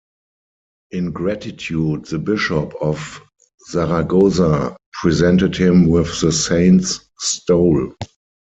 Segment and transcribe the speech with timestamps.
[0.89, 3.21] In gratitude the bishop of
[3.69, 7.93] Zaragoza presented him with the saint's stole.